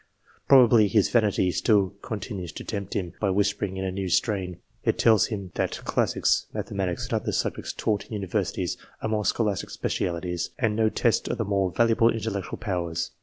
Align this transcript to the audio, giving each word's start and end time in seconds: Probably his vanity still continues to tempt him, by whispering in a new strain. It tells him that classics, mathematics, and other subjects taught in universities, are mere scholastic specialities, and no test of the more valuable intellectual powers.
Probably 0.49 0.87
his 0.87 1.09
vanity 1.11 1.51
still 1.51 1.91
continues 2.01 2.51
to 2.53 2.63
tempt 2.63 2.95
him, 2.95 3.13
by 3.19 3.29
whispering 3.29 3.77
in 3.77 3.85
a 3.85 3.91
new 3.91 4.09
strain. 4.09 4.57
It 4.83 4.97
tells 4.97 5.27
him 5.27 5.51
that 5.53 5.85
classics, 5.85 6.47
mathematics, 6.51 7.03
and 7.05 7.13
other 7.13 7.31
subjects 7.31 7.71
taught 7.71 8.07
in 8.07 8.13
universities, 8.13 8.77
are 9.03 9.09
mere 9.09 9.23
scholastic 9.25 9.69
specialities, 9.69 10.49
and 10.57 10.75
no 10.75 10.89
test 10.89 11.27
of 11.27 11.37
the 11.37 11.45
more 11.45 11.71
valuable 11.71 12.09
intellectual 12.09 12.57
powers. 12.57 13.11